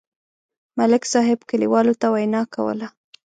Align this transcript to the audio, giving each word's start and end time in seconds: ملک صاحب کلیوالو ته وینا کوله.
ملک 0.77 1.03
صاحب 1.13 1.39
کلیوالو 1.49 1.93
ته 2.01 2.07
وینا 2.13 2.41
کوله. 2.53 2.87